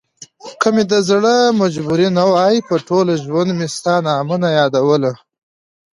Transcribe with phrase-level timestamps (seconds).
[0.61, 5.11] که مې دزړه مجبوري نه وای په ټوله ژوندمي ستا نامه نه يادوله